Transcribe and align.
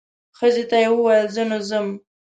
ښځې 0.37 0.63
ته 0.69 0.77
یې 0.83 0.89
وویل 0.93 1.27
زه 1.35 1.43
نو 1.49 1.57
ځم. 1.69 1.87